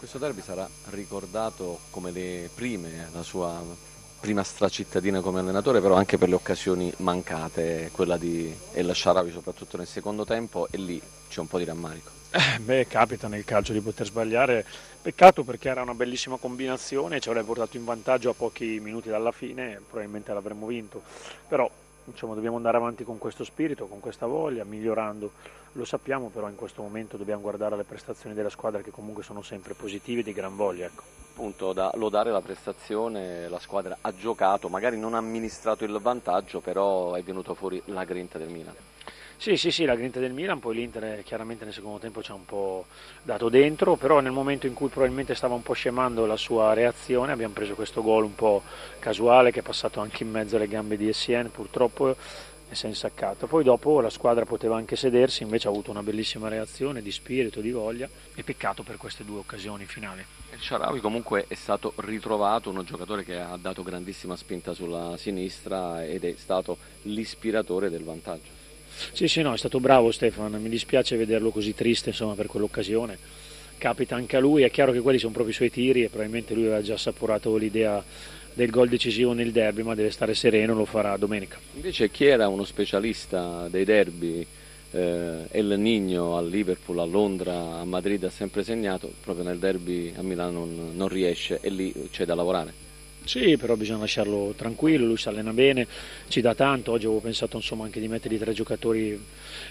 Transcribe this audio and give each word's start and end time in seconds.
Questo 0.00 0.16
derby 0.16 0.40
sarà 0.40 0.66
ricordato 0.92 1.80
come 1.90 2.10
le 2.10 2.48
prime, 2.54 3.10
la 3.12 3.22
sua 3.22 3.62
prima 4.18 4.42
stracittadina 4.42 5.20
come 5.20 5.40
allenatore, 5.40 5.82
però 5.82 5.94
anche 5.94 6.16
per 6.16 6.30
le 6.30 6.36
occasioni 6.36 6.90
mancate, 7.00 7.90
quella 7.92 8.16
di 8.16 8.50
El 8.72 8.94
Sharawi 8.94 9.30
soprattutto 9.30 9.76
nel 9.76 9.86
secondo 9.86 10.24
tempo 10.24 10.68
e 10.70 10.78
lì 10.78 10.98
c'è 11.28 11.40
un 11.40 11.48
po' 11.48 11.58
di 11.58 11.64
rammarico. 11.64 12.10
Eh, 12.30 12.60
beh, 12.60 12.86
capita 12.86 13.28
nel 13.28 13.44
calcio 13.44 13.74
di 13.74 13.80
poter 13.82 14.06
sbagliare, 14.06 14.64
peccato 15.02 15.44
perché 15.44 15.68
era 15.68 15.82
una 15.82 15.94
bellissima 15.94 16.38
combinazione, 16.38 17.20
ci 17.20 17.28
avrebbe 17.28 17.48
portato 17.48 17.76
in 17.76 17.84
vantaggio 17.84 18.30
a 18.30 18.34
pochi 18.34 18.80
minuti 18.80 19.10
dalla 19.10 19.32
fine, 19.32 19.82
probabilmente 19.86 20.32
l'avremmo 20.32 20.66
vinto, 20.66 21.02
però 21.46 21.70
insomma, 22.04 22.34
dobbiamo 22.34 22.56
andare 22.56 22.76
avanti 22.76 23.04
con 23.04 23.18
questo 23.18 23.44
spirito, 23.44 23.86
con 23.86 24.00
questa 24.00 24.26
voglia, 24.26 24.64
migliorando. 24.64 25.30
Lo 25.72 25.84
sappiamo, 25.84 26.28
però 26.28 26.48
in 26.48 26.56
questo 26.56 26.82
momento 26.82 27.16
dobbiamo 27.16 27.42
guardare 27.42 27.76
le 27.76 27.84
prestazioni 27.84 28.34
della 28.34 28.50
squadra 28.50 28.82
che 28.82 28.90
comunque 28.90 29.22
sono 29.22 29.42
sempre 29.42 29.74
positive 29.74 30.20
e 30.20 30.24
di 30.24 30.32
gran 30.32 30.56
voglia. 30.56 30.86
Ecco. 30.86 31.02
Appunto, 31.32 31.72
da 31.72 31.90
lodare 31.94 32.30
la 32.30 32.40
prestazione, 32.40 33.48
la 33.48 33.60
squadra 33.60 33.98
ha 34.00 34.12
giocato, 34.14 34.68
magari 34.68 34.98
non 34.98 35.14
ha 35.14 35.18
amministrato 35.18 35.84
il 35.84 35.98
vantaggio, 36.00 36.60
però 36.60 37.14
è 37.14 37.22
venuto 37.22 37.54
fuori 37.54 37.80
la 37.86 38.04
grinta 38.04 38.36
del 38.36 38.48
Milan. 38.48 38.74
Sì, 39.40 39.56
sì, 39.56 39.70
sì, 39.70 39.86
la 39.86 39.94
grinta 39.94 40.20
del 40.20 40.34
Milan, 40.34 40.58
poi 40.58 40.74
l'Inter 40.74 41.22
chiaramente 41.22 41.64
nel 41.64 41.72
secondo 41.72 41.96
tempo 41.96 42.22
ci 42.22 42.30
ha 42.30 42.34
un 42.34 42.44
po' 42.44 42.84
dato 43.22 43.48
dentro, 43.48 43.96
però 43.96 44.20
nel 44.20 44.32
momento 44.32 44.66
in 44.66 44.74
cui 44.74 44.88
probabilmente 44.88 45.34
stava 45.34 45.54
un 45.54 45.62
po' 45.62 45.72
scemando 45.72 46.26
la 46.26 46.36
sua 46.36 46.74
reazione 46.74 47.32
abbiamo 47.32 47.54
preso 47.54 47.74
questo 47.74 48.02
gol 48.02 48.24
un 48.24 48.34
po' 48.34 48.60
casuale 48.98 49.50
che 49.50 49.60
è 49.60 49.62
passato 49.62 50.00
anche 50.00 50.24
in 50.24 50.30
mezzo 50.30 50.56
alle 50.56 50.68
gambe 50.68 50.98
di 50.98 51.08
Essien 51.08 51.50
purtroppo 51.50 52.10
e 52.68 52.74
si 52.74 52.84
è 52.84 52.88
insaccato. 52.90 53.46
Poi 53.46 53.64
dopo 53.64 54.02
la 54.02 54.10
squadra 54.10 54.44
poteva 54.44 54.76
anche 54.76 54.94
sedersi, 54.94 55.42
invece 55.42 55.68
ha 55.68 55.70
avuto 55.70 55.90
una 55.90 56.02
bellissima 56.02 56.48
reazione 56.48 57.00
di 57.00 57.10
spirito, 57.10 57.62
di 57.62 57.70
voglia 57.70 58.06
e 58.34 58.44
peccato 58.44 58.82
per 58.82 58.98
queste 58.98 59.24
due 59.24 59.38
occasioni 59.38 59.86
finali. 59.86 60.22
Il 60.52 60.60
Sharawi 60.60 61.00
comunque 61.00 61.46
è 61.48 61.54
stato 61.54 61.94
ritrovato 61.96 62.68
uno 62.68 62.84
giocatore 62.84 63.24
che 63.24 63.40
ha 63.40 63.56
dato 63.58 63.82
grandissima 63.82 64.36
spinta 64.36 64.74
sulla 64.74 65.16
sinistra 65.16 66.04
ed 66.04 66.24
è 66.24 66.34
stato 66.36 66.76
l'ispiratore 67.04 67.88
del 67.88 68.04
vantaggio. 68.04 68.59
Sì, 69.12 69.28
sì, 69.28 69.42
no, 69.42 69.52
è 69.52 69.58
stato 69.58 69.80
bravo 69.80 70.10
Stefano, 70.10 70.58
mi 70.58 70.68
dispiace 70.68 71.16
vederlo 71.16 71.50
così 71.50 71.74
triste 71.74 72.10
insomma, 72.10 72.34
per 72.34 72.46
quell'occasione. 72.46 73.18
Capita 73.78 74.14
anche 74.14 74.36
a 74.36 74.40
lui, 74.40 74.62
è 74.62 74.70
chiaro 74.70 74.92
che 74.92 75.00
quelli 75.00 75.18
sono 75.18 75.32
proprio 75.32 75.52
i 75.52 75.56
suoi 75.56 75.70
tiri 75.70 76.02
e 76.02 76.08
probabilmente 76.08 76.54
lui 76.54 76.66
aveva 76.66 76.82
già 76.82 76.94
assapurato 76.94 77.56
l'idea 77.56 78.04
del 78.52 78.70
gol 78.70 78.88
decisivo 78.88 79.32
nel 79.32 79.52
derby, 79.52 79.82
ma 79.82 79.94
deve 79.94 80.10
stare 80.10 80.34
sereno, 80.34 80.74
lo 80.74 80.84
farà 80.84 81.16
domenica. 81.16 81.58
Invece 81.74 82.10
chi 82.10 82.26
era 82.26 82.48
uno 82.48 82.64
specialista 82.64 83.68
dei 83.68 83.84
derby? 83.84 84.46
Eh, 84.92 85.46
El 85.50 85.76
Nigno 85.78 86.36
a 86.36 86.42
Liverpool, 86.42 86.98
a 86.98 87.04
Londra, 87.04 87.78
a 87.78 87.84
Madrid 87.84 88.24
ha 88.24 88.30
sempre 88.30 88.64
segnato, 88.64 89.12
proprio 89.22 89.44
nel 89.44 89.58
derby 89.58 90.12
a 90.16 90.22
Milano 90.22 90.64
non, 90.64 90.90
non 90.94 91.08
riesce 91.08 91.58
e 91.62 91.70
lì 91.70 91.92
c'è 92.10 92.24
da 92.24 92.34
lavorare. 92.34 92.89
Sì, 93.24 93.56
però 93.56 93.76
bisogna 93.76 93.98
lasciarlo 93.98 94.54
tranquillo, 94.56 95.06
lui 95.06 95.16
si 95.16 95.28
allena 95.28 95.52
bene, 95.52 95.86
ci 96.28 96.40
dà 96.40 96.54
tanto, 96.54 96.92
oggi 96.92 97.04
avevo 97.04 97.20
pensato 97.20 97.56
insomma, 97.56 97.84
anche 97.84 98.00
di 98.00 98.08
mettergli 98.08 98.38
tre 98.38 98.52
giocatori 98.52 99.22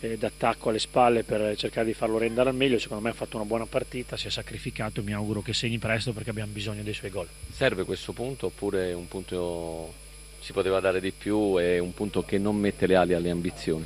eh, 0.00 0.16
d'attacco 0.16 0.70
alle 0.70 0.78
spalle 0.78 1.22
per 1.22 1.56
cercare 1.56 1.86
di 1.86 1.92
farlo 1.92 2.18
rendere 2.18 2.48
al 2.48 2.54
meglio, 2.54 2.78
secondo 2.78 3.02
me 3.02 3.10
ha 3.10 3.14
fatto 3.14 3.36
una 3.36 3.44
buona 3.44 3.66
partita, 3.66 4.16
si 4.16 4.28
è 4.28 4.30
sacrificato 4.30 5.00
e 5.00 5.02
mi 5.02 5.12
auguro 5.12 5.42
che 5.42 5.52
segni 5.52 5.78
presto 5.78 6.12
perché 6.12 6.30
abbiamo 6.30 6.52
bisogno 6.52 6.82
dei 6.82 6.94
suoi 6.94 7.10
gol. 7.10 7.28
Serve 7.52 7.84
questo 7.84 8.12
punto 8.12 8.46
oppure 8.46 8.92
un 8.92 9.08
punto 9.08 9.92
si 10.40 10.52
poteva 10.52 10.80
dare 10.80 11.00
di 11.00 11.12
più 11.12 11.60
e 11.60 11.78
un 11.78 11.94
punto 11.94 12.24
che 12.24 12.38
non 12.38 12.56
mette 12.56 12.86
le 12.86 12.96
ali 12.96 13.14
alle 13.14 13.30
ambizioni? 13.30 13.84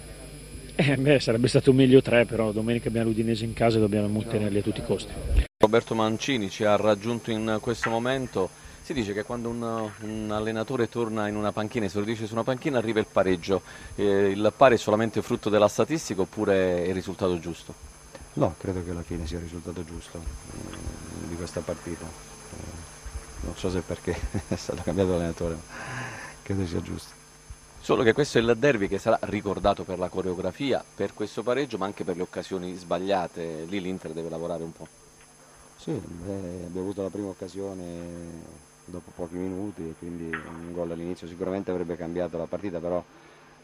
Eh, 0.75 0.97
beh, 0.97 1.21
sarebbe 1.21 1.49
stato 1.49 1.73
meglio 1.73 2.03
tre, 2.03 2.25
però 2.27 2.53
domenica 2.53 2.89
abbiamo 2.89 3.09
l'Udinese 3.09 3.45
in 3.45 3.55
casa 3.55 3.79
e 3.79 3.81
dobbiamo 3.81 4.09
mantenerli 4.09 4.59
a 4.59 4.63
tutti 4.63 4.81
i 4.81 4.85
costi. 4.85 5.13
Roberto 5.59 5.95
Mancini 5.95 6.51
ci 6.51 6.65
ha 6.65 6.77
raggiunto 6.77 7.31
in 7.31 7.59
questo 7.61 7.89
momento 7.89 8.51
si 8.87 8.93
dice 8.93 9.13
che 9.13 9.25
quando 9.25 9.49
un, 9.49 9.91
un, 10.03 10.31
allenatore 10.31 10.89
torna 10.89 11.27
in 11.27 11.35
una 11.35 11.51
panchina 11.51 11.87
e 11.87 12.05
dice 12.05 12.29
su 12.29 12.35
una 12.35 12.45
panchina 12.45 12.79
arriva 12.79 13.01
il 13.01 13.09
pareggio. 13.11 13.63
Eh, 13.97 14.31
il 14.31 14.53
pari 14.57 14.77
è 14.77 14.79
solamente 14.79 15.23
frutto 15.23 15.51
della 15.51 15.67
statistica 15.67 16.21
oppure 16.21 16.85
è 16.85 16.87
il 16.87 16.95
risultato 16.95 17.37
giusto? 17.41 17.75
No, 18.35 18.55
credo 18.57 18.85
che 18.85 18.93
alla 18.93 19.03
fine 19.03 19.27
sia 19.27 19.39
il 19.39 19.43
risultato 19.43 19.85
giusto 19.85 20.19
eh, 20.19 21.27
di 21.27 21.35
questa 21.35 21.63
partita. 21.63 22.05
Eh, 22.05 22.57
non 23.41 23.57
so 23.57 23.71
se 23.71 23.81
perché 23.81 24.17
è 24.47 24.55
stato 24.55 24.83
cambiato 24.85 25.15
allenatore, 25.15 25.55
ma 25.55 25.63
credo 26.45 26.65
sia 26.65 26.81
giusto. 26.81 27.11
Solo 27.81 28.05
che 28.05 28.13
questo 28.13 28.39
è 28.39 28.41
il 28.41 28.55
derby 28.57 28.87
che 28.87 28.99
sarà 28.99 29.19
ricordato 29.23 29.83
per 29.83 29.99
la 29.99 30.09
coreografia, 30.09 30.85
per 30.95 31.13
questo 31.13 31.43
pareggio, 31.43 31.77
ma 31.77 31.87
anche 31.87 32.05
per 32.05 32.15
le 32.15 32.23
occasioni 32.23 32.73
sbagliate. 32.77 33.65
Lì 33.65 33.81
l'Inter 33.81 34.13
deve 34.13 34.29
lavorare 34.29 34.63
un 34.63 34.73
po'. 34.73 34.87
Sì, 35.77 35.91
beh, 35.91 36.67
abbiamo 36.67 36.81
avuto 36.83 37.03
la 37.03 37.11
prima 37.11 37.29
occasione 37.29 38.66
dopo 38.87 39.11
pochi 39.15 39.37
minuti 39.37 39.83
e 39.83 39.95
quindi 39.99 40.31
un 40.31 40.73
gol 40.73 40.91
all'inizio 40.91 41.27
sicuramente 41.27 41.71
avrebbe 41.71 41.97
cambiato 41.97 42.39
la 42.39 42.47
partita, 42.47 42.79
però 42.79 43.03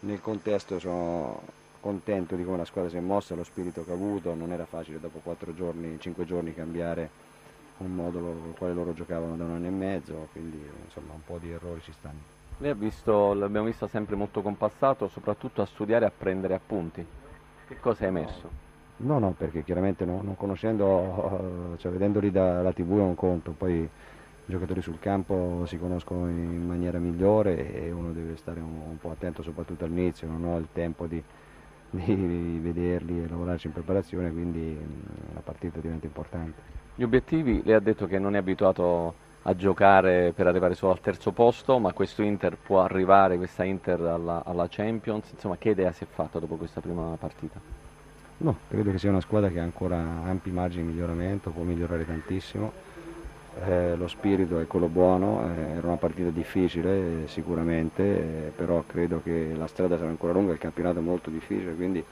nel 0.01 0.21
contesto 0.21 0.79
sono 0.79 1.41
contento 1.81 2.37
di 2.37 2.45
come 2.45 2.59
la 2.59 2.65
squadra 2.65 2.91
si 2.91 2.97
è 2.97 3.01
mossa, 3.01 3.35
lo 3.35 3.45
spirito 3.45 3.85
che 3.85 3.91
ha 3.91 3.95
avuto, 3.95 4.35
non 4.35 4.53
era 4.53 4.65
facile 4.67 5.01
dopo 5.01 5.21
4 5.23 5.55
giorni, 5.55 5.99
5 5.99 6.25
giorni 6.25 6.55
cambiare 6.55 7.09
un 7.79 7.95
modo 7.95 8.19
con 8.19 8.49
il 8.49 8.55
quale 8.57 8.75
loro 8.75 8.93
giocavano 8.95 9.37
da 9.37 9.45
un 9.45 9.51
anno 9.53 9.67
e 9.67 9.71
mezzo, 9.71 10.29
quindi 10.33 10.61
insomma 10.85 11.15
un 11.15 11.25
po' 11.25 11.39
di 11.39 11.51
errori 11.51 11.81
ci 11.81 11.93
stanno. 11.93 12.19
Lei 12.59 12.75
visto, 12.75 13.33
l'abbiamo 13.33 13.67
visto 13.67 13.89
sempre 13.89 14.15
molto 14.15 14.43
compassato, 14.43 15.09
soprattutto 15.09 15.63
a 15.63 15.67
studiare 15.67 16.05
e 16.05 16.09
a 16.09 16.13
prendere 16.17 16.55
appunti. 16.55 17.05
Che 17.67 17.81
cosa 17.81 18.05
è 18.05 18.09
emerso? 18.09 18.51
No, 18.99 19.19
no, 19.19 19.35
perché 19.37 19.65
chiaramente 19.65 20.05
no, 20.05 20.21
non 20.23 20.37
conoscendo, 20.37 21.77
cioè 21.79 21.91
vedendoli 21.91 22.31
dalla 22.31 22.73
tv 22.73 22.99
è 22.99 23.03
un 23.03 23.17
conto, 23.17 23.51
poi 23.51 23.89
i 24.45 24.51
giocatori 24.51 24.83
sul 24.83 24.99
campo 24.99 25.65
si 25.67 25.79
conoscono 25.79 26.29
in 26.29 26.67
maniera 26.67 26.99
migliore 26.99 27.75
e 27.75 27.93
uno 27.93 28.11
deve 28.11 28.37
stare 28.37 28.61
un, 28.61 28.81
un 28.91 28.99
po' 28.99 29.11
attento 29.11 29.43
soprattutto 29.43 29.85
all'inizio, 29.85 30.27
non 30.27 30.45
ho 30.45 30.59
il 30.59 30.67
tempo 30.73 31.07
di, 31.07 31.23
di 31.91 32.59
vederli 32.61 33.23
e 33.23 33.29
lavorarci 33.29 33.69
in 33.69 33.73
preparazione, 33.73 34.33
quindi 34.33 34.61
mm, 34.61 35.35
la 35.35 35.41
partita 35.41 35.79
diventa 35.79 36.07
importante. 36.07 36.61
Gli 36.95 37.05
obiettivi, 37.05 37.63
lei 37.65 37.75
ha 37.75 37.81
detto 37.81 38.07
che 38.07 38.19
non 38.19 38.35
è 38.35 38.39
abituato 38.39 39.15
a 39.43 39.57
giocare 39.57 40.33
per 40.35 40.47
arrivare 40.47 40.75
solo 40.75 40.93
al 40.93 41.01
terzo 41.01 41.31
posto, 41.31 41.79
ma 41.79 41.93
questo 41.93 42.23
Inter 42.23 42.57
può 42.57 42.83
arrivare, 42.83 43.37
questa 43.37 43.63
Inter 43.63 44.01
alla, 44.01 44.43
alla 44.45 44.67
Champions, 44.69 45.31
insomma 45.31 45.57
che 45.57 45.71
idea 45.71 45.93
si 45.93 46.03
è 46.05 46.07
fatta 46.09 46.41
dopo 46.41 46.57
questa 46.57 46.81
prima 46.81 47.17
partita? 47.19 47.61
No, 48.39 48.59
credo 48.69 48.91
che 48.91 48.99
sia 48.99 49.11
una 49.11 49.21
squadra 49.21 49.51
che 49.51 49.61
ha 49.61 49.63
ancora 49.63 49.97
ampi 49.97 50.51
margini 50.51 50.83
di 50.83 50.89
miglioramento, 50.89 51.51
può 51.51 51.63
migliorare 51.63 52.05
tantissimo 52.05 52.91
eh, 53.61 53.95
lo 53.97 54.09
spirito 54.09 54.59
è 54.61 54.67
quello 54.67 54.89
buono, 54.89 55.45
eh, 55.45 55.77
era 55.77 55.87
una 55.87 55.97
partita 55.97 56.31
difficile 56.31 57.27
sicuramente, 57.27 58.03
eh, 58.03 58.53
però 58.55 58.83
credo 58.87 59.21
che 59.23 59.53
la 59.57 59.67
strada 59.67 59.97
sarà 59.97 60.09
ancora 60.09 60.33
lunga, 60.33 60.53
il 60.53 60.59
campionato 60.59 60.99
è 60.99 61.03
molto 61.03 61.31
difficile, 61.31 61.75
quindi 61.75 62.03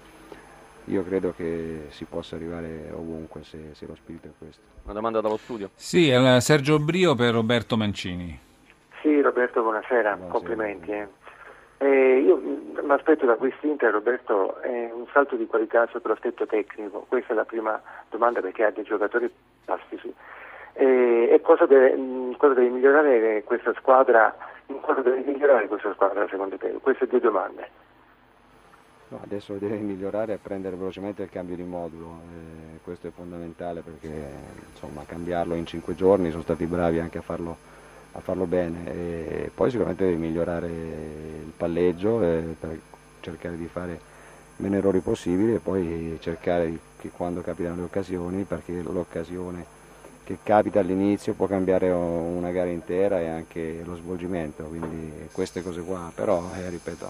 io 0.84 1.04
credo 1.04 1.32
che 1.36 1.86
si 1.88 2.04
possa 2.04 2.36
arrivare 2.36 2.90
ovunque 2.92 3.42
se, 3.44 3.70
se 3.72 3.86
lo 3.86 3.94
spirito 3.94 4.28
è 4.28 4.30
questo. 4.38 4.60
Una 4.84 4.94
domanda 4.94 5.20
dallo 5.20 5.36
studio? 5.36 5.70
Sì, 5.74 6.12
Sergio 6.40 6.78
Brio 6.78 7.14
per 7.14 7.32
Roberto 7.32 7.76
Mancini. 7.76 8.38
Sì, 9.00 9.20
Roberto, 9.20 9.62
buonasera, 9.62 10.16
buonasera. 10.16 10.30
complimenti. 10.30 10.90
Eh. 10.90 11.08
Eh, 11.78 12.20
io 12.20 12.36
mi 12.36 12.92
aspetto 12.92 13.24
da 13.24 13.36
quest'Inter, 13.36 13.90
Roberto, 13.90 14.60
eh, 14.60 14.90
un 14.92 15.06
salto 15.12 15.36
di 15.36 15.46
qualità 15.46 15.88
sotto 15.90 16.08
l'aspetto 16.08 16.44
tecnico. 16.46 17.06
Questa 17.08 17.32
è 17.32 17.36
la 17.36 17.46
prima 17.46 17.80
domanda 18.10 18.40
perché 18.40 18.64
ha 18.64 18.70
dei 18.70 18.84
giocatori 18.84 19.30
fantastici 19.64 20.12
e, 20.80 21.28
e 21.30 21.40
cosa, 21.42 21.66
deve, 21.66 21.94
mm, 21.94 22.32
cosa, 22.38 22.54
deve, 22.54 22.70
migliorare 22.70 23.42
questa 23.44 23.74
squadra, 23.74 24.34
in 24.66 24.80
cosa 24.80 25.02
deve 25.02 25.22
migliorare 25.26 25.68
questa 25.68 25.92
squadra 25.92 26.26
secondo 26.28 26.56
te? 26.56 26.70
Queste 26.80 27.06
due 27.06 27.20
domande. 27.20 27.68
No, 29.08 29.20
adesso 29.22 29.54
deve 29.54 29.76
migliorare 29.76 30.34
e 30.34 30.38
prendere 30.38 30.76
velocemente 30.76 31.24
il 31.24 31.30
cambio 31.30 31.56
di 31.56 31.64
modulo, 31.64 32.20
eh, 32.30 32.78
questo 32.82 33.08
è 33.08 33.10
fondamentale 33.10 33.82
perché 33.82 34.08
insomma, 34.70 35.02
cambiarlo 35.04 35.54
in 35.54 35.66
cinque 35.66 35.94
giorni 35.94 36.30
sono 36.30 36.42
stati 36.42 36.64
bravi 36.64 37.00
anche 37.00 37.18
a 37.18 37.22
farlo, 37.22 37.56
a 38.12 38.20
farlo 38.20 38.46
bene 38.46 38.86
e 38.86 39.50
poi 39.52 39.68
sicuramente 39.68 40.04
deve 40.04 40.16
migliorare 40.16 40.68
il 40.68 41.52
palleggio 41.56 42.22
eh, 42.22 42.54
per 42.58 42.78
cercare 43.20 43.56
di 43.56 43.66
fare 43.66 43.98
meno 44.56 44.76
errori 44.76 45.00
possibili 45.00 45.54
e 45.54 45.58
poi 45.58 46.16
cercare 46.20 46.72
che 46.98 47.10
quando 47.10 47.40
capitano 47.42 47.76
le 47.76 47.82
occasioni, 47.82 48.44
perché 48.44 48.80
l'occasione 48.80 49.78
che 50.30 50.38
capita 50.44 50.78
all'inizio 50.78 51.32
può 51.32 51.48
cambiare 51.48 51.90
una 51.90 52.52
gara 52.52 52.70
intera 52.70 53.20
e 53.20 53.26
anche 53.26 53.82
lo 53.84 53.96
svolgimento, 53.96 54.62
quindi 54.62 55.28
queste 55.32 55.60
cose 55.60 55.80
qua, 55.80 56.12
però 56.14 56.52
eh, 56.54 56.70
ripeto 56.70 57.08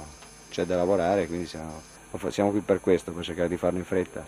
c'è 0.48 0.64
da 0.64 0.76
lavorare, 0.76 1.26
quindi 1.26 1.44
siamo, 1.44 1.82
siamo 2.28 2.50
qui 2.50 2.60
per 2.60 2.80
questo, 2.80 3.12
per 3.12 3.22
cercare 3.22 3.48
di 3.48 3.58
farlo 3.58 3.78
in 3.78 3.84
fretta. 3.84 4.24